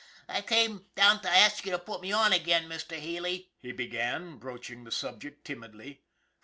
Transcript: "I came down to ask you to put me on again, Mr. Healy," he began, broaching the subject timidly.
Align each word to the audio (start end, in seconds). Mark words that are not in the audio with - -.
"I 0.37 0.41
came 0.41 0.87
down 0.95 1.21
to 1.21 1.29
ask 1.29 1.63
you 1.63 1.69
to 1.73 1.77
put 1.77 2.01
me 2.01 2.11
on 2.11 2.33
again, 2.33 2.67
Mr. 2.67 2.97
Healy," 2.97 3.51
he 3.59 3.71
began, 3.71 4.37
broaching 4.39 4.83
the 4.83 4.91
subject 4.91 5.45
timidly. 5.45 6.01